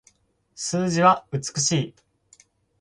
[0.55, 1.95] 数字は美しい